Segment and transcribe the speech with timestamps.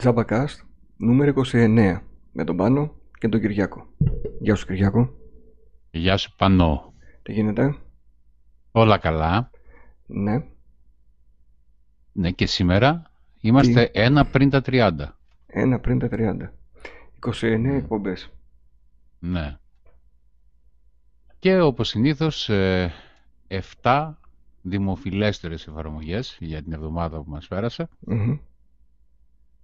[0.00, 0.60] Τζαμπακάστ
[0.96, 2.00] νούμερο 29
[2.32, 3.86] με τον Πάνο και τον Κυριάκο.
[4.40, 5.14] Γεια σου Κυριάκο.
[5.90, 6.92] Γεια σου Πανώ.
[7.22, 7.76] Τι γίνεται;
[8.70, 9.50] Όλα καλά.
[10.06, 10.44] Ναι.
[12.12, 13.02] Ναι και σήμερα
[13.40, 14.92] είμαστε Τι; ένα πριν τα 30.
[15.46, 16.50] Ένα πριν τα 30.
[17.20, 18.32] 29 εκπομπές.
[19.18, 19.56] Ναι.
[21.38, 22.50] Και όπως συνήθως 7
[23.48, 23.60] ε,
[24.62, 27.88] δημοφιλέστερες εφαρμογές για την εβδομάδα που μας πέρασε.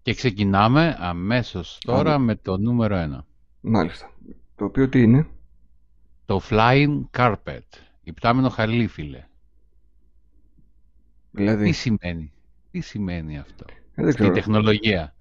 [0.06, 3.24] Και ξεκινάμε αμέσως τώρα με το νούμερο 1.
[3.60, 4.10] Μάλιστα.
[4.56, 5.26] Το οποίο τι είναι;
[6.26, 7.60] Το Flying Carpet.
[8.02, 9.24] Υπτάμενο χαλί, φίλε.
[11.30, 11.64] Δηλαδή...
[11.64, 12.32] Τι σημαίνει,
[12.70, 13.64] τι σημαίνει αυτό.
[13.94, 15.14] Ε, Στην τεχνολογία;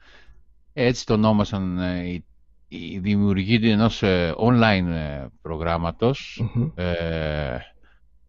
[0.73, 2.26] Έτσι το ονόμασαν ε, οι,
[2.67, 6.43] οι δημιουργοί ενός ε, online ε, προγραμματος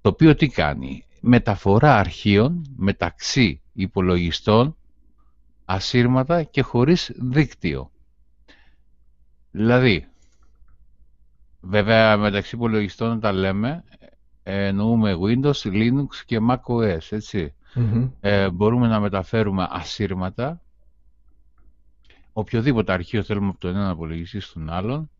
[0.00, 4.76] το οποίο τι κάνει; Μεταφορά αρχείων μεταξύ υπολογιστών
[5.66, 7.90] ασύρματα και χωρίς δίκτυο.
[9.50, 10.06] Δηλαδή,
[11.60, 13.84] βέβαια μεταξύ υπολογιστών τα λέμε,
[14.42, 17.54] εννοούμε Windows, Linux και macOS, έτσι.
[18.20, 20.60] Ε, μπορούμε να μεταφέρουμε ασύρματα,
[22.32, 25.10] οποιοδήποτε αρχείο θέλουμε από τον ένα υπολογιστή στον άλλον,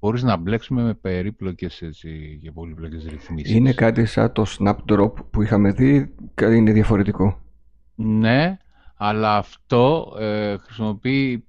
[0.00, 3.54] χωρίς να μπλέξουμε με περίπλοκες έτσι, και πολύπλοκες ρυθμίσεις.
[3.54, 7.40] Είναι κάτι σαν το Snapdrop που είχαμε δει, είναι διαφορετικό.
[7.94, 8.58] Ναι,
[8.96, 11.44] αλλά αυτό ε, χρησιμοποιεί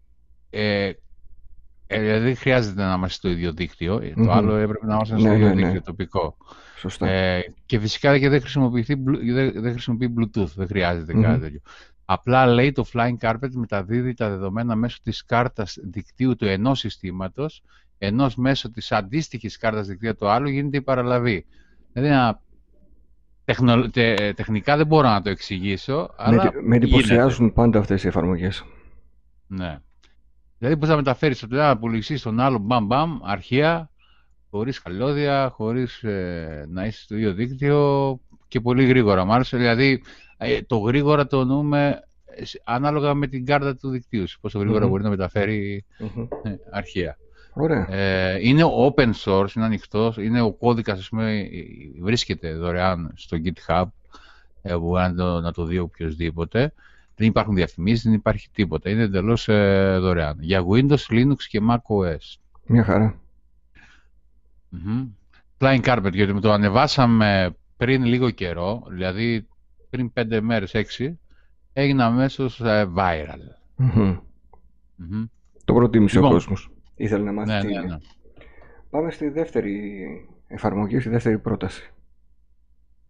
[0.50, 0.92] ε,
[1.88, 5.36] ε, δηλαδή δεν χρειάζεται να είμαστε στο ίδιο Το άλλο έπρεπε να είμαστε στο ναι,
[5.36, 5.62] ίδιο ναι, ναι.
[5.62, 6.38] δίκτυο τοπικό.
[6.78, 7.08] Σωστά.
[7.08, 8.42] Ε, και φυσικά και δεν,
[9.34, 11.22] δεν, δεν χρησιμοποιεί Bluetooth, δεν χρειάζεται mm-hmm.
[11.22, 11.60] κάτι τέτοιο.
[12.06, 17.64] Απλά λέει το Flying Carpet μεταδίδει τα δεδομένα μέσω της κάρτας δικτύου του ενός συστήματος,
[17.98, 21.46] ενώ μέσω της αντίστοιχης κάρτας δικτύου του άλλου γίνεται η παραλαβή.
[21.94, 22.42] Δηλαδή ένα
[23.48, 23.90] Τεχνο...
[23.90, 24.34] Τε...
[24.34, 28.66] Τεχνικά δεν μπορώ να το εξηγήσω, αλλά Με εντυπωσιάζουν πάντα αυτές οι εφαρμογές.
[29.48, 29.80] Ναι.
[30.58, 33.90] Δηλαδή μπορείς να μεταφέρεις από το ένα υπολογιστή στον άλλο μπαμ μπαμ, αρχεία,
[34.50, 39.26] χωρίς καλώδια, χωρίς ε, να είσαι στο ίδιο δίκτυο και πολύ γρήγορα.
[39.26, 40.04] Μάλιστα, δηλαδή
[40.38, 45.04] ε, το γρήγορα το εννοούμε ε, ανάλογα με την κάρτα του δικτύου πόσο γρήγορα μπορεί
[45.04, 45.86] να μεταφερει
[46.72, 47.18] αρχεία.
[47.90, 51.50] Ε, είναι open source, είναι ανοιχτός, είναι ο κώδικας, ας πούμε,
[52.02, 53.86] βρίσκεται δωρεάν στο GitHub,
[54.62, 56.74] ε, μπορεί να το, το δει οποιοδήποτε.
[57.16, 58.90] Δεν υπάρχουν διαφημίσεις, δεν υπάρχει τίποτα.
[58.90, 60.38] Είναι εντελώς ε, δωρεάν.
[60.40, 62.40] Για Windows, Linux και macOS.
[62.66, 63.20] Μια χαρά.
[64.74, 65.08] Mm-hmm.
[65.60, 69.48] Flying Carpet, γιατί το ανεβάσαμε πριν λίγο καιρό, δηλαδή
[69.90, 71.20] πριν πέντε μέρες, έξι,
[71.74, 73.40] έγινε αμέσως ε, viral.
[73.80, 74.18] Mm-hmm.
[75.00, 75.28] Mm-hmm.
[75.66, 76.70] Το προτίμησε λοιπόν, ο κόσμος.
[76.98, 77.98] Ήθελε να μάθει ναι, τι ναι, ναι.
[78.90, 80.04] Πάμε στη δεύτερη
[80.48, 81.92] εφαρμογή, στη δεύτερη πρόταση.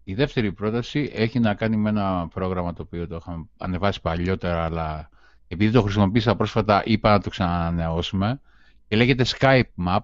[0.04, 4.64] Η δεύτερη πρόταση έχει να κάνει με ένα πρόγραμμα το οποίο το είχαμε ανεβάσει παλιότερα,
[4.64, 5.10] αλλά
[5.48, 8.42] επειδή το χρησιμοποίησα πρόσφατα είπα να το ξανανανεώσουμε
[8.88, 10.00] και λέγεται Skype Map,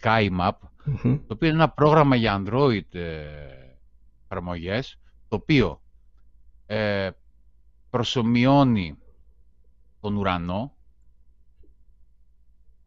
[0.00, 0.52] Sky Map,
[1.02, 3.24] το οποίο είναι ένα πρόγραμμα για Android ε,
[4.24, 4.98] εφαρμογές,
[5.28, 5.80] το οποίο
[6.66, 7.10] ε,
[7.90, 8.98] προσωμιώνει
[10.00, 10.74] τον ουρανό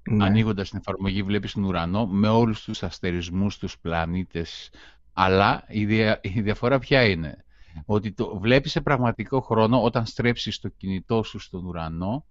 [0.10, 0.26] ναι.
[0.26, 4.70] Ανοίγοντας την εφαρμογή βλέπεις τον ουρανό με όλους τους αστερισμούς, τους πλανήτες.
[5.14, 5.82] Αλλά η,
[6.22, 7.44] η διαφορά ποια είναι;
[7.86, 12.26] Ότι το βλέπεις σε πραγματικό χρόνο όταν στρέψεις το κινητό σου στον ουρανο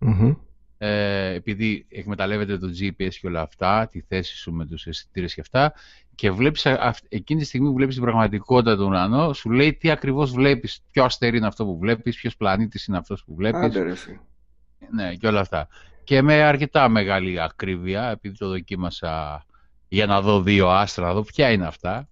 [0.78, 5.40] ε, επειδή εκμεταλλεύεται το GPS και όλα αυτά, τη θέση σου με τους αισθητήρες και
[5.40, 5.72] αυτά,
[6.14, 6.66] και βλέπεις,
[7.08, 11.04] εκείνη τη στιγμή που βλέπεις την πραγματικότητα του ουρανό, σου λέει τι ακριβώς βλέπεις, ποιο
[11.04, 13.60] αστέρι είναι αυτό που βλέπεις, ποιος πλανήτης είναι αυτός που βλέπεις.
[13.60, 13.94] Άντε,
[14.90, 15.68] ναι, και όλα αυτά
[16.04, 19.44] και με αρκετά μεγάλη ακρίβεια, επειδή το δοκίμασα
[19.88, 22.08] για να δω δύο άστρα, να δω ποια είναι αυτά.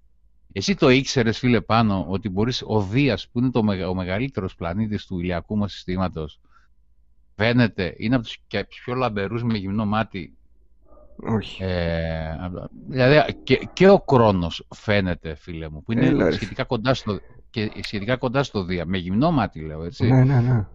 [0.53, 5.07] Εσύ το ήξερες φίλε πάνω ότι μπορείς ο Δίας που είναι το, ο μεγαλύτερος πλανήτης
[5.07, 6.41] του ηλιακού μας συστήματος
[7.37, 10.37] φαίνεται, είναι από τους πιο λαμπερούς με γυμνό μάτι;
[11.17, 11.63] Όχι.
[11.63, 12.37] Ε,
[12.89, 17.19] δηλαδή και, και ο Κρόνος φαίνεται φίλε μου που είναι σχετικά κοντά, στο,
[17.51, 18.87] και σχετικά κοντά στο Δία.
[18.87, 20.07] Με γυμνό μάτι λέω έτσι.
[20.07, 20.67] Ναι ναι ναι.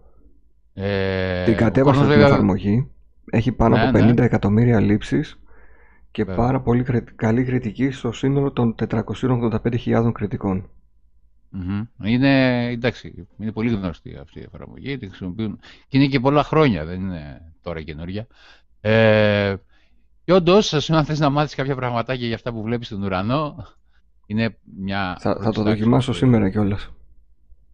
[0.74, 2.90] Ε, την κατέβασα στην εφαρμογή
[3.30, 4.24] έχει πάνω ναι, από 50 ναι.
[4.24, 5.38] εκατομμύρια λήψεις
[6.10, 6.84] και πάρα πολύ
[7.16, 10.70] καλή κριτική στο σύνολο των 485.000 κριτικων
[12.04, 15.58] Είναι, εντάξει, είναι πολύ γνωστή αυτή η εφαρμογή, τη χρησιμοποιούν
[15.88, 18.26] και είναι και πολλά χρόνια, δεν είναι τώρα καινούργια.
[18.80, 19.54] Ε,
[20.24, 23.66] και όντως, αν θες να μάθεις κάποια πραγματάκια για αυτά που βλέπεις στον ουρανό,
[24.26, 25.16] είναι μια.
[25.20, 26.90] Θα, θα το δοκιμάσω σήμερα κιόλας.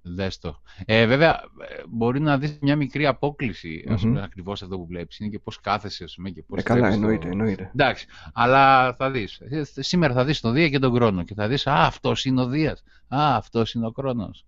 [0.05, 0.61] Δες το.
[0.85, 1.41] Ε, βέβαια,
[1.89, 3.97] μπορεί να δεις μια μικρή απόκληση, mm-hmm.
[4.01, 5.19] πούμε, ακριβώς αυτό που βλέπεις.
[5.19, 6.59] Είναι και πώς κάθεσαι, ας πούμε, και πώς...
[6.59, 7.29] Ε, καλά, εννοείται, το...
[7.31, 7.71] εννοείται.
[7.75, 9.41] Εντάξει, αλλά θα δεις.
[9.41, 12.41] Ε, σήμερα θα δεις τον Δία και τον Κρόνο και θα δεις, α, αυτός είναι
[12.41, 14.47] ο Δίας, α, αυτός είναι ο Κρόνος.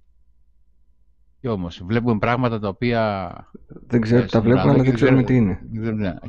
[1.41, 3.33] Και όμως βλέπουμε πράγματα τα οποία...
[3.87, 5.61] Δεν ξέρω, ε, τα βλέπουμε, αλλά δεν ξέρουμε τι είναι.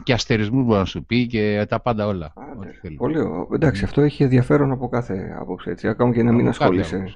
[0.04, 2.34] Και αστερισμούς μπορεί να σου πει και τα πάντα όλα.
[2.98, 3.46] πολύ ωραία.
[3.54, 5.70] Εντάξει, αυτό έχει ενδιαφέρον από κάθε άποψη.
[5.70, 5.88] Έτσι.
[5.88, 7.14] Ακόμα και να μην ασχολείσαι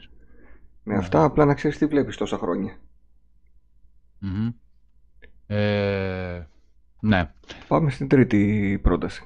[0.89, 1.01] με ναι.
[1.01, 2.37] αυτά, απλά να ξέρεις τι βλέπεις τόσα
[5.47, 6.41] Ε,
[6.99, 7.31] ναι.
[7.67, 9.23] Πάμε στην τρίτη πρόταση.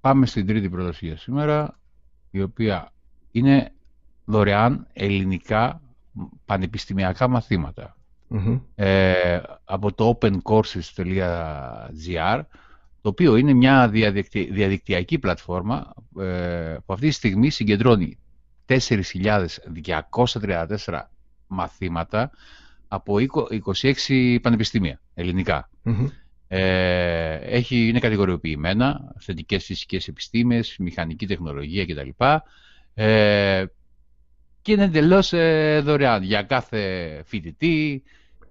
[0.00, 1.78] Πάμε στην τρίτη πρόταση για σήμερα,
[2.30, 2.92] η οποία
[3.30, 3.72] είναι
[4.24, 5.80] δωρεάν ελληνικά
[6.44, 7.28] πανεπιστημιακά
[8.74, 12.42] Ε, από το opencourses.gr
[13.00, 13.88] το οποίο είναι μια
[14.50, 18.18] διαδικτυακή πλατφόρμα ε, που αυτή τη στιγμή συγκεντρώνει
[18.66, 21.00] 4.234
[21.46, 22.30] μαθήματα
[22.88, 23.14] από
[24.06, 25.70] 26 πανεπιστήμια ελληνικά.
[26.48, 32.08] Ε, έχει, είναι κατηγοριοποιημένα, θετικές φυσικές επιστήμες, μηχανική τεχνολογία κτλ.
[32.94, 33.64] Ε,
[34.62, 38.02] και είναι εντελώς ε, δωρεάν για κάθε φοιτητή,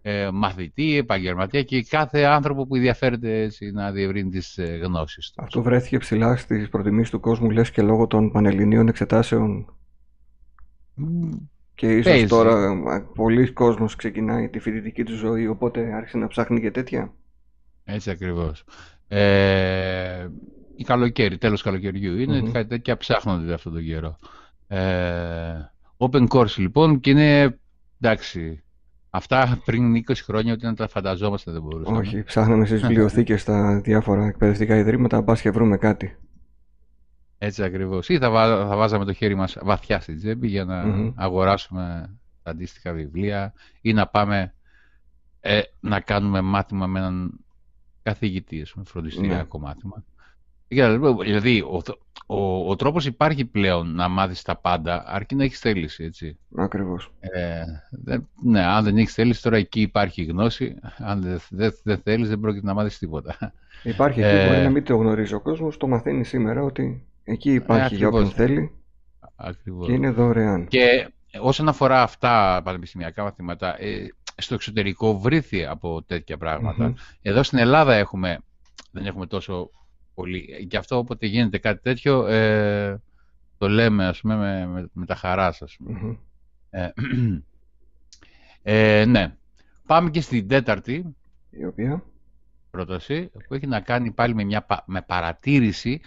[0.01, 5.44] ε, μαθητή, επαγγελματία και κάθε άνθρωπο που ενδιαφέρεται να διευρύνει τις ε, γνώσεις του.
[5.44, 9.74] Αυτό βρέθηκε ψηλά στις προτιμήσεις του κόσμου, λες και λόγω των πανελληνίων εξετάσεων.
[11.75, 12.75] Και ίσως τώρα
[13.16, 17.13] πολλοί κόσμος ξεκινάει τη φοιτητική του ζωή, οπότε άρχισε να ψάχνει και τέτοια.
[17.84, 18.63] Έτσι ακριβώς.
[19.07, 20.28] Ε,
[20.75, 22.51] η καλοκαίρι, τέλος καλοκαιριού είναι, mm-hmm.
[22.51, 24.18] κάτι τέτοια ψάχνονται αυτόν τον καιρό.
[24.68, 27.57] Ε, open course λοιπόν και είναι,
[28.01, 28.63] εντάξει,
[29.10, 31.98] αυτά πριν 20 χρόνια ότι να τα φανταζόμαστε δεν μπορούσαμε.
[31.98, 36.18] Όχι, ψάχναμε στις βιβλιοθήκες στα διάφορα εκπαιδευτικά ιδρύματα, πας και βρούμε κάτι.
[37.45, 38.10] Έτσι ακριβώς.
[38.10, 38.30] Ή θα,
[38.68, 40.84] θα βάζαμε το χέρι μας βαθιά στην τσέπη για να
[41.16, 42.10] αγοράσουμε
[42.44, 44.54] τα αντίστοιχα βιβλία ή να πάμε
[45.40, 47.40] ε, να κάνουμε μάθημα με έναν
[48.04, 49.66] καθηγητή, με φροντιστηριακό ναι.
[49.66, 50.04] μάθημα.
[51.24, 51.81] Δηλαδή, ο,
[52.25, 56.38] ο, ο τρόπος υπάρχει πλέον να μάθεις τα πάντα, αρκεί να έχεις θέληση, έτσι.
[56.56, 57.12] Ακριβώς.
[57.19, 57.63] Ε,
[58.44, 60.75] ναι, αν δεν έχεις θέληση, τώρα εκεί υπάρχει γνώση.
[60.98, 63.54] Αν δεν δε, δε θέλεις, δεν πρόκειται να μάθεις τίποτα.
[63.84, 67.53] Υπάρχει εκεί, ε, μπορεί να μην το γνωρίζει ο κόσμος, το μαθαίνει σήμερα ότι εκεί
[67.53, 68.71] υπάρχει ε, για όποιον θέλει
[69.35, 69.87] ακριβώς.
[69.87, 70.67] και είναι δωρεάν.
[70.67, 71.07] Και
[71.39, 76.37] όσον αφορά αυτά πανεπιστημιακά μαθήματα, ε, στο εξωτερικό βρήθη από τέτοια
[77.21, 78.39] Εδώ στην Ελλάδα έχουμε,
[78.91, 79.69] δεν έχουμε τόσο
[80.13, 80.67] πολύ.
[80.69, 83.01] Γι' αυτό όποτε γίνεται κάτι τέτοιο, ε,
[83.57, 84.35] το λέμε ας πούμε
[84.65, 85.77] με, με, τα χαράς σας.
[86.69, 86.89] Ε,
[89.01, 89.35] ε, ναι.
[89.85, 91.15] Πάμε και στην τέταρτη.
[91.49, 92.03] Η οποία;
[92.71, 96.01] Πρόταση που έχει να κάνει πάλι με μια με παρατήρηση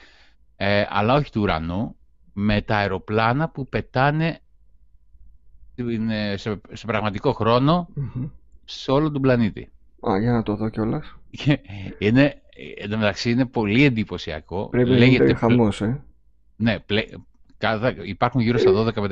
[0.57, 1.97] ε, αλλά όχι του ουρανού
[2.33, 4.41] με τα αεροπλάνα που πετάνε
[6.35, 7.37] σε, σε πραγματικό
[8.65, 9.71] σε όλο τον πλανήτη.
[10.09, 11.17] Α, για να το δω κιόλας.
[11.99, 12.43] είναι,
[12.79, 14.69] εν τω μεταξύ είναι πολύ εντυπωσιακό.
[14.69, 16.01] Πρέπει να είναι χαμός, ε.
[16.57, 17.03] Ναι, πλε...
[18.05, 19.09] υπάρχουν γύρω στα 12 με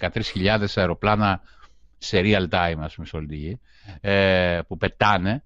[0.00, 1.40] 13.000 αεροπλάνα
[1.98, 3.60] σε real time, ας πούμε, σε όλη τη γη,
[4.00, 5.42] ε, που πετάνε.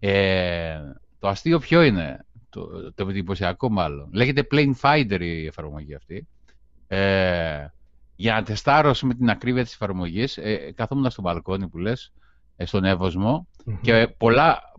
[0.00, 0.78] Ε,
[1.18, 4.08] το αστείο ποιο είναι, το, το εντυπωσιακό μάλλον.
[4.12, 6.26] Λέγεται Plane Fighter η εφαρμογή αυτή.
[6.88, 7.66] Ε,
[8.16, 12.12] για να τεστάρω με την ακρίβεια της εφαρμογής, ε, καθόμουν στο μπαλκόνι που λες,
[12.56, 13.46] ε, στον ευωσμο
[13.80, 14.74] και πολλά,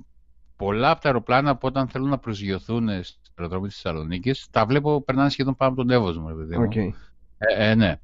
[0.56, 5.02] πολλά από τα αεροπλάνα που όταν θέλουν να προσγειωθούν στο αεροδρόμιο της Θεσσαλονίκης, τα βλέπω
[5.02, 6.28] περνάνε σχεδόν πάνω από τον Εύωσμο.
[6.70, 6.90] Okay.
[7.38, 8.00] Ε, ε, ναι.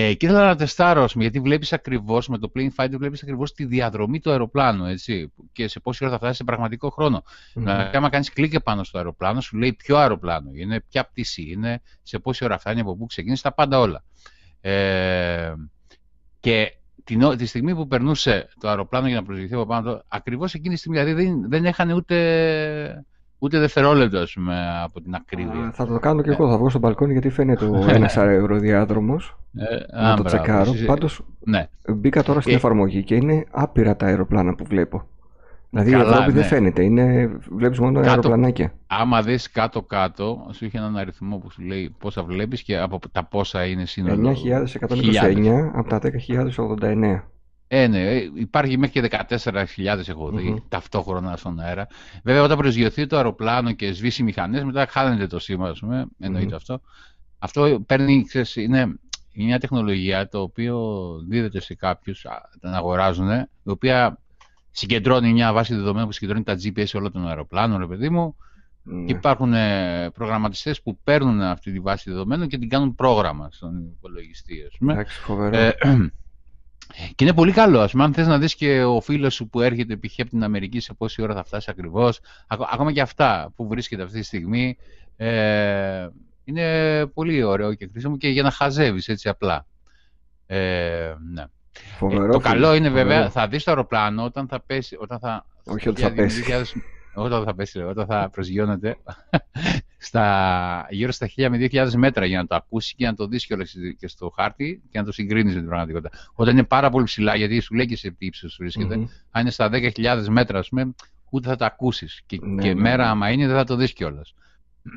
[0.00, 3.64] Ε, και ήθελα να τεστάρω, γιατί βλέπεις ακριβώς, με το Plane Fighter βλέπεις ακριβώς τη
[3.64, 7.22] διαδρομή του αεροπλάνου, έτσι, και σε πόση ώρα θα φτάσει σε πραγματικό χρόνο.
[7.24, 7.62] Mm-hmm.
[7.62, 11.82] Να, άμα κάνεις κλικ πάνω στο αεροπλάνο, σου λέει ποιο αεροπλάνο είναι, ποια πτήση είναι,
[12.02, 14.04] σε πόση ώρα φτάνει, από πού ξεκίνησε, τα πάντα όλα.
[14.60, 15.52] Ε,
[16.40, 20.74] και την, τη στιγμή που περνούσε το αεροπλάνο για να προσγειωθεί από πάνω, ακριβώς εκείνη
[20.74, 23.06] τη στιγμή δηλαδή δεν, δεν έχανε ούτε,
[23.38, 25.70] ούτε δευτερόλεπτο πούμε, από την ακρίβεια.
[25.74, 29.16] θα το κάνω και εγώ, θα βγω στο μπαλκόνι γιατί φαίνεται ο ένας αεροδιάδρομο.
[29.54, 30.72] Ε, να το τσεκάρω.
[30.86, 31.68] Πάντως ναι.
[31.88, 35.06] μπήκα τώρα στην ε, εφαρμογή και είναι άπειρα τα αεροπλάνα που βλέπω.
[35.70, 36.38] Δηλαδή Καλά, η Ευρώπη ναι.
[36.38, 38.72] δεν φαίνεται, είναι, βλέπεις μόνο κάτω, αεροπλανάκια.
[38.86, 43.24] Άμα δεις κάτω-κάτω, σου είχε έναν αριθμό που σου λέει πόσα βλέπεις και από τα
[43.24, 44.36] πόσα είναι σύνολο.
[44.80, 47.20] 9.129 από τα 10.089.
[47.70, 50.62] Ε, ναι, ε, υπάρχει μέχρι και 14.000 έχω δει mm-hmm.
[50.68, 51.86] ταυτόχρονα στον αέρα.
[52.22, 56.06] Βέβαια, όταν προσγειωθεί το αεροπλάνο και σβήσει οι μηχανές, μετά χάνεται το σήμα, ας πούμε,
[56.18, 56.56] εννοείται mm-hmm.
[56.56, 56.80] αυτό.
[57.38, 58.98] Αυτό παίρνει, ξέρεις, είναι
[59.34, 62.26] μια τεχνολογία το οποίο δίδεται σε κάποιους
[62.60, 64.18] να αγοράζουν, η οποία
[64.70, 68.36] συγκεντρώνει μια βάση δεδομένων που συγκεντρώνει τα GPS όλων των αεροπλάνων, ρε παιδί μου.
[68.82, 69.04] Ναι.
[69.04, 73.86] Και υπάρχουν ε, προγραμματιστές που παίρνουν αυτή τη βάση δεδομένων και την κάνουν πρόγραμμα στον
[73.96, 74.56] υπολογιστή.
[74.80, 75.72] Εντάξει, φοβερό.
[76.94, 77.80] Ε, και είναι πολύ καλό.
[77.80, 80.20] Ας πούμε, αν θες να δεις και ο φίλος σου που έρχεται π.χ.
[80.20, 82.20] από την Αμερική σε πόση ώρα θα φτάσει ακριβώς,
[82.72, 84.76] ακόμα και αυτά που βρίσκεται αυτή τη στιγμή,
[85.16, 86.08] ε,
[86.44, 89.66] είναι πολύ ωραίο και χρήσιμο και για να χαζεύεις έτσι απλά.
[90.46, 91.44] Ε, ναι.
[91.98, 95.46] Φοβερό, το καλό είναι βέβαια, θα δεις το αεροπλάνο όταν θα πέσει, όταν θα...
[95.64, 96.42] Όχι ότι θα πέσει.
[97.18, 98.96] Όταν θα πέσει, όταν θα προσγειώνεται
[99.98, 103.38] στα, γύρω στα 1000 με 2000 μέτρα για να το ακούσει και να το δει
[103.98, 106.10] και στο χάρτη και να το συγκρίνεις με την πραγματικότητα.
[106.34, 109.08] Όταν είναι πάρα πολύ ψηλά, γιατί σου λέει και σε τι ύψος βρίσκεται, mm-hmm.
[109.30, 110.94] αν είναι στα 10.000 μέτρα, ας πούμε,
[111.30, 112.22] ούτε θα το ακούσεις.
[112.26, 113.10] Και, ναι, και ναι, μέρα, ναι.
[113.10, 114.34] άμα είναι, δεν θα το δεις κιόλας.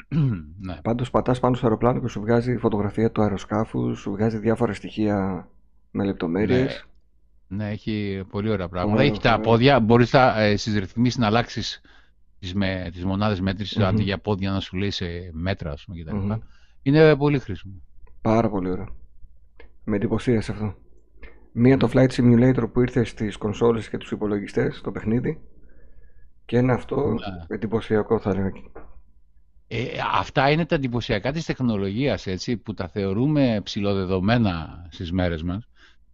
[0.65, 0.77] ναι.
[0.81, 5.47] Πάντως, πατάς πάνω στο αεροπλάνο και σου βγάζει φωτογραφία του αεροσκάφους, σου βγάζει διάφορα στοιχεία
[5.91, 6.85] με λεπτομέρειες.
[7.47, 7.63] Ναι.
[7.63, 9.01] ναι, έχει πολύ ωραία πράγματα.
[9.01, 11.81] Έχει τα πόδια, μπορείς ε, στις ρυθμίσεις να αλλάξεις
[12.41, 13.85] τις, με, τις μονάδες μέτρησης, mm-hmm.
[13.85, 16.17] αντί για πόδια να σου λέει σε μέτρα, ας πούμε, κτλ.
[16.17, 16.39] Mm-hmm.
[16.81, 17.73] Είναι πολύ χρήσιμο.
[18.21, 18.95] Πάρα πολύ ωραίο.
[19.83, 20.75] Με εντυπωσίασε αυτό.
[21.51, 25.39] Μία το Flight Simulator που ήρθε στις κονσόλες και τους υπολογιστές, το παιχνίδι.
[26.45, 27.55] Και ένα αυτό ναι.
[27.55, 28.51] εντυπωσιακό θα έλεγα.
[29.67, 35.67] Ε, αυτά είναι τα εντυπωσιακά της τεχνολογίας, έτσι, που τα θεωρούμε ψηλοδεδομένα στις μέρες μας.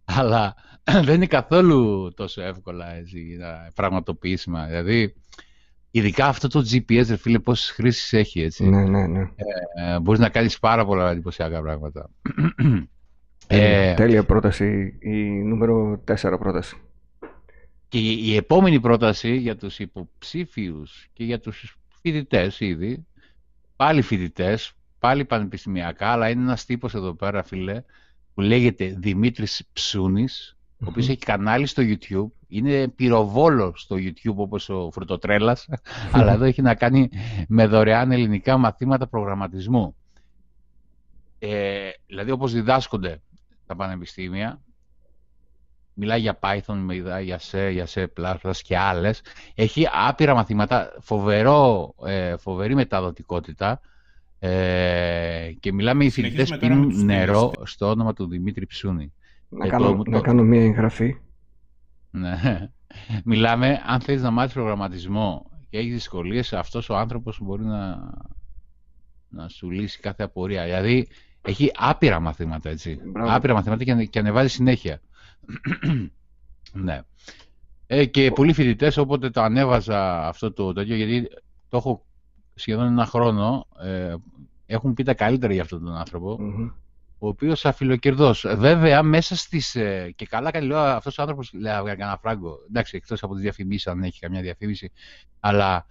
[0.04, 0.54] Αλλά
[1.04, 3.38] δεν είναι καθόλου τόσο εύκολα έτσι,
[3.74, 4.66] πραγματοποιήσιμα.
[4.66, 5.14] Δηλαδή,
[5.90, 8.68] Ειδικά αυτό το GPS, ρε φίλε, πόσες χρήσεις έχει, έτσι.
[8.68, 9.20] Ναι, ναι, ναι.
[9.74, 12.10] Ε, μπορείς να κάνεις πάρα πολλά εντυπωσιακά πράγματα.
[13.50, 16.76] Ε, τέλεια πρόταση, η νούμερο 4 πρόταση.
[17.88, 23.06] Και η, επόμενη πρόταση για τους υποψήφιους και για τους φοιτητές ήδη,
[23.76, 27.82] πάλι φοιτητές, πάλι πανεπιστημιακά, αλλά είναι ένας τύπος εδώ πέρα, φίλε,
[28.34, 34.68] που λέγεται Δημήτρης Ψούνης, ο οποίος έχει κανάλι στο YouTube είναι πυροβόλο στο YouTube όπως
[34.68, 35.68] ο Φρουτοτρέλας,
[36.12, 37.10] αλλά εδώ έχει να κάνει
[37.48, 39.96] με δωρεάν ελληνικά μαθήματα προγραμματισμού.
[41.38, 43.20] Ε, δηλαδή όπως διδάσκονται
[43.66, 44.60] τα πανεπιστήμια,
[45.94, 48.06] μιλάει για Python, μιλάει για C, για C++
[48.62, 49.22] και άλλες.
[49.54, 53.80] Έχει άπειρα μαθήματα, φοβερό, ε, φοβερή μεταδοτικότητα
[54.38, 59.12] ε, και μιλάμε οι φοιτητές πίνουν νερό στο όνομα του Δημήτρη Ψούνη.
[59.48, 61.16] Να, κάνω, να κάνω μία εγγραφή.
[62.10, 62.68] Ναι.
[63.24, 68.10] Μιλάμε, αν θέλεις να μάθεις προγραμματισμό και έχεις δυσκολίες, αυτός ο άνθρωπος μπορεί να,
[69.28, 70.64] να σου λύσει κάθε απορία.
[70.64, 71.08] Δηλαδή,
[71.42, 72.98] έχει άπειρα μαθήματα, έτσι.
[73.14, 75.00] Άπειρα μαθήματα και, και ανεβάζει συνέχεια.
[76.72, 77.00] ναι.
[77.86, 81.28] Ε, και πολλοί φοιτητές, όποτε το ανέβαζα αυτό το τέτοιο, γιατί
[81.68, 82.04] το έχω
[82.54, 84.14] σχεδόν ένα χρόνο, ε,
[84.66, 86.38] έχουν πει τα καλύτερα για αυτόν τον άνθρωπο
[87.18, 88.46] ο οποίος αφιλοκερδός.
[88.56, 89.74] Βέβαια, μέσα στις.
[89.74, 92.58] Ε, και καλά κάνει, λέω αυτός ο άνθρωπος λέει κανένα φράγκο.
[92.68, 94.92] Εντάξει, εκτός από τις διαφημίσεις, αν έχει καμιά διαφήμιση.
[95.40, 95.86] Αλλά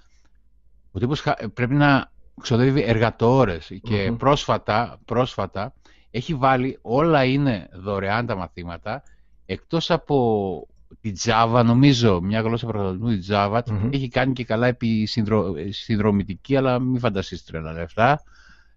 [0.91, 3.72] ο τύπος πρέπει να ξοδεύει εργατόρες.
[3.84, 5.74] Και πρόσφατα, πρόσφατα
[6.12, 9.03] έχει βάλει όλα είναι δωρεάν τα μαθήματα
[9.46, 10.67] εκτός από
[11.01, 16.55] τη Java, νομίζω, μια γλώσσα προγραμματισμού, τη Java, έχει κάνει και καλά επί συνδρο, συνδρομητική,
[16.55, 18.22] αλλά μην φανταστείς τρελά λεφτά.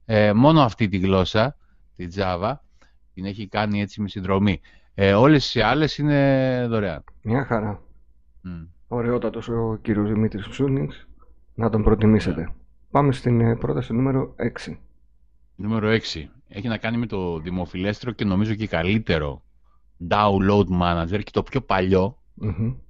[0.05, 1.57] Ε, μόνο αυτή τη γλώσσα
[2.07, 2.53] τη Java,
[3.15, 4.61] την έχει κάνει έτσι με συνδρομή.
[4.95, 7.05] Ε, όλες οι άλλες είναι δωρεάν.
[7.23, 7.83] Μια χαρά.
[8.45, 8.67] Mm.
[8.89, 11.09] Ωραιότατος ο κύριος Δημήτρης Ψούνης.
[11.55, 12.53] Να τον προτιμήσετε.
[12.91, 14.35] Πάμε στην ε, πρόταση νούμερο
[14.69, 14.77] 6.
[15.57, 15.99] Νούμερο 6.
[16.49, 19.43] Έχει να κάνει με το δημοφιλέστρο και νομίζω και καλύτερο
[20.09, 22.21] download manager και το πιο παλιο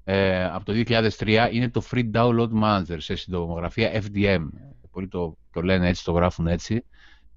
[0.05, 4.47] ε, από το 2003 είναι το free download manager σε συντομογραφία FDM.
[4.91, 6.85] Πολλοί το, το λένε έτσι, το γράφουν έτσι.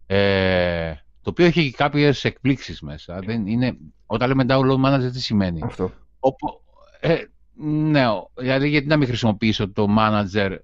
[0.06, 3.20] Ε, το οποίο έχει και κάποιες εκπλήξεις μέσα.
[3.20, 5.92] Δεν είναι, όταν λέμε download manager, τι σημαίνει; Αυτό.
[6.20, 6.62] Οπό,
[7.00, 7.24] ε,
[7.56, 10.58] ναι, δηλαδή γιατί να μην χρησιμοποιήσω το manager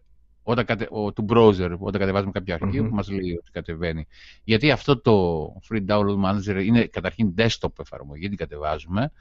[0.44, 2.89] όταν κατε, ο, του browser όταν κατεβάζουμε κάποιο αρχείο mm-hmm.
[2.89, 4.08] που μας λέει ότι κατεβαίνει.
[4.44, 9.12] Γιατί αυτό το free download manager είναι καταρχήν desktop εφαρμογή, την κατεβάζουμε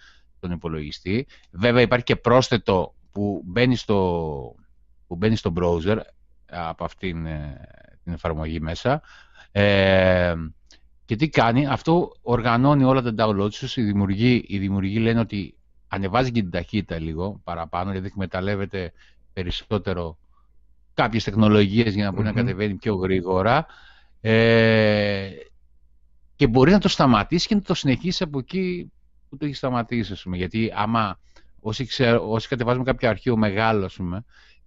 [0.40, 1.26] τον υπολογιστή.
[1.50, 4.54] Βέβαια υπάρχει και πρόσθετο που μπαίνει στο,
[5.07, 5.99] που μπαίνει στο browser
[6.47, 7.61] από αυτήν ε,
[8.04, 9.02] την εφαρμογή μέσα.
[9.52, 10.35] Ε,
[11.08, 13.80] και τι κάνει, αυτό οργανώνει όλα τα downloads σου.
[13.80, 15.54] Οι δημιουργοί, οι δημιουργοί λένε ότι
[15.88, 18.92] ανεβάζει και την ταχύτητα λίγο παραπάνω, γιατί εκμεταλλεύεται
[19.32, 20.18] περισσότερο
[20.94, 23.66] κάποιες τεχνολογίες για να μπορεί να κατεβαίνει πιο γρήγορα.
[24.20, 25.30] Ε,
[26.36, 28.92] και μπορεί να το σταματήσει και να το συνεχίσει από εκεί
[29.28, 30.12] που το έχεις σταματήσει.
[30.12, 30.36] Ας πούμε.
[30.36, 31.18] Γιατί άμα
[31.60, 34.24] όσοι, ξέρω, όσοι κατεβάζουμε κάποιο αρχείο μεγάλο ας πούμε,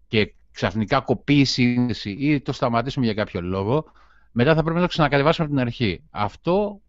[0.07, 3.85] και ξαφνικά κοπεί η σύνδεση ή το σταματήσουμε για κάποιο λόγο,
[4.31, 6.03] μετά θα πρέπει να το ξανακατεβάσουμε από την αρχή.
[6.09, 6.81] Αυτό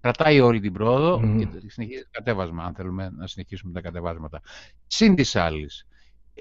[0.00, 1.38] κρατάει όλη την πρόοδο mm.
[1.38, 4.40] και συνεχίζει το κατέβασμα, αν θέλουμε να συνεχίσουμε τα κατεβάσματα.
[4.86, 5.86] Συν της άλλης,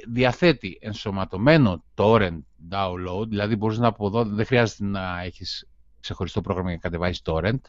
[0.07, 2.39] διαθέτει ενσωματωμένο torrent
[2.71, 5.67] download, δηλαδή μπορείς να από εδώ, δεν χρειάζεται να έχεις
[5.99, 7.59] ξεχωριστό πρόγραμμα για να κατεβάσεις torrent,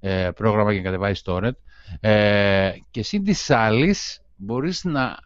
[0.00, 1.56] ε, πρόγραμμα για να κατεβάσεις torrent,
[2.00, 5.16] ε, και συν της άλλης μπορείς να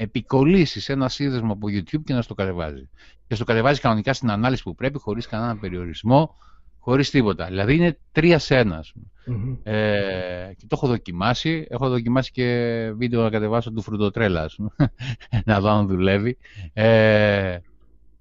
[0.00, 2.88] επικολλήσεις ένα σύνδεσμο από YouTube και να στο κατεβάζει
[3.26, 6.36] και στο κατεβάζει κανονικά στην ανάλυση που πρέπει, χωρίς κανέναν περιορισμό,
[6.78, 7.46] χωρίς τίποτα.
[7.46, 8.84] Δηλαδή είναι τρία σε ένα.
[9.62, 11.66] Ε, και το έχω δοκιμάσει.
[11.70, 14.50] Έχω δοκιμάσει και βίντεο να κατεβάσω του φρουτοτρέλα,
[15.44, 16.38] να δω αν δουλεύει.
[16.72, 17.58] Ε,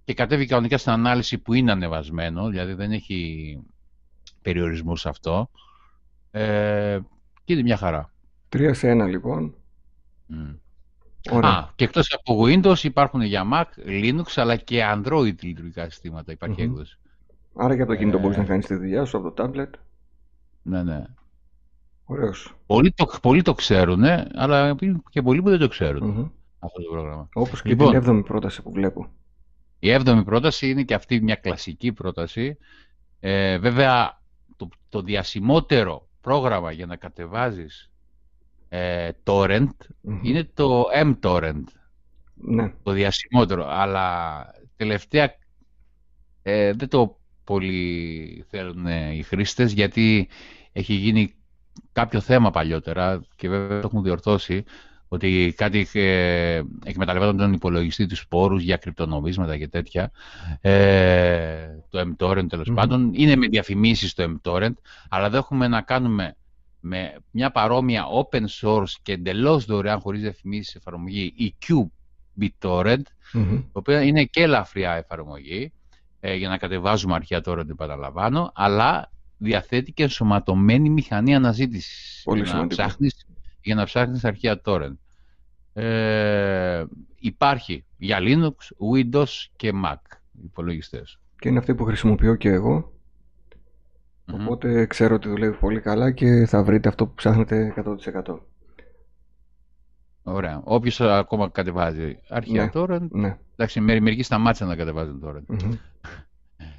[0.04, 3.60] και κατέβει κανονικά στην ανάλυση που είναι ανεβασμένο, δηλαδή δεν έχει
[4.42, 5.50] περιορισμού σε αυτό.
[6.32, 7.00] Ε,
[7.44, 8.14] και είναι μια χαρά.
[8.50, 9.56] Τρία σε ένα λοιπόν.
[11.32, 16.32] Α, και εκτός από Windows υπάρχουν για Mac, Linux αλλά και Android λειτουργικά συστήματα.
[16.32, 16.98] Υπάρχει έκδοση.
[17.56, 18.22] Άρα και από το κινητό ε...
[18.22, 19.70] μπορείς να κάνεις τη δουλειά σου, από το tablet.
[20.62, 21.04] Ναι, ναι.
[22.06, 22.56] Ωραίος.
[22.66, 24.76] Πολλοί το, πολλοί το ξέρουν, αλλά
[25.10, 27.30] και πολλοί που δεν το ξέρουν αυτό το πρόγραμμα.
[27.34, 29.08] Όπως και λοιπόν, την έβδομη πρόταση που βλέπω.
[29.80, 32.58] Η έβδομη πρόταση είναι και αυτή μια κλασική πρόταση.
[33.20, 34.22] Ε, βέβαια,
[34.56, 37.92] το, το διασημότερο πρόγραμμα για να κατεβάζεις
[38.70, 39.76] ε, torrent
[40.22, 41.64] είναι το mTorrent.
[42.34, 42.74] Ναι.
[42.84, 43.68] Το διασημότερο.
[43.70, 44.46] Αλλά
[44.76, 45.36] τελευταία
[46.42, 50.30] ε, δεν το πολύ θέλουν οι χρήστες γιατί
[50.72, 51.34] έχει γίνει
[51.92, 54.64] κάποιο θέμα παλιότερα και βέβαια το έχουν διορθώσει
[55.08, 60.12] ότι κάτι ε, εκμεταλλευόταν τον υπολογιστή τους σπόρους για κρυπτονομίσματα και τέτοια.
[60.62, 63.12] Ε, το mTorrent τέλος πάντων.
[63.14, 64.74] Είναι με διαφημίσεις το mTorrent,
[65.10, 66.36] αλλά δεν έχουμε να κάνουμε
[66.88, 73.02] με μια παρόμοια open source και εντελώς δωρεάν χωρίς διαφημίσεις εφαρμογή, η QBitTorrent,
[73.34, 73.64] mm-hmm.
[73.64, 75.72] η οποία είναι και ελαφριά εφαρμογή,
[76.20, 82.44] ε, για να κατεβάζουμε αρχαία τώρα, δεν παραλαμβάνω, αλλά διαθέτει και ενσωματωμένη μηχανή αναζήτησης Πολύ
[82.44, 83.26] για, να ψάχνεις,
[83.62, 84.98] για να ψάχνεις αρχαία torrent.
[85.74, 86.86] Ε,
[87.20, 88.56] υπάρχει για Linux,
[88.94, 91.20] Windows και Mac υπολογιστές.
[91.40, 92.97] Και είναι αυτή που χρησιμοποιώ και εγώ.
[94.34, 97.74] Οπότε ξέρω ότι δουλεύει πολύ καλά και θα βρείτε αυτό που ψάχνετε
[98.26, 98.40] 100%.
[100.24, 100.62] Ωραία.
[100.64, 103.38] Όποιος ακόμα κατεβάζει αρχαία ναι, torrent, ναι.
[103.56, 105.78] εντάξει, μερικοί σταμάτησαν να κατεβάζουν torrent.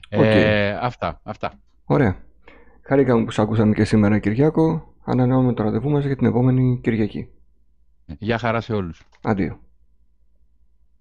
[0.08, 1.52] Ε, αυτά, αυτά.
[1.84, 2.16] Ωραία.
[2.82, 4.94] Χαρήκαμε που σ' ακούσαμε και σήμερα Κυριάκο.
[5.04, 7.28] Ανανεώνουμε το ραντεβού μας για την επόμενη Κυριακή.
[8.06, 9.08] Γεια χαρά σε όλους.
[9.22, 9.60] Αντίο.